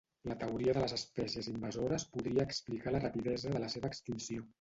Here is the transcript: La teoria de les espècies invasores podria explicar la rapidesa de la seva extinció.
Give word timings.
La 0.29 0.35
teoria 0.43 0.71
de 0.77 0.81
les 0.83 0.93
espècies 0.95 1.49
invasores 1.51 2.05
podria 2.15 2.45
explicar 2.51 2.95
la 2.97 3.03
rapidesa 3.05 3.53
de 3.57 3.63
la 3.65 3.71
seva 3.75 3.93
extinció. 3.93 4.49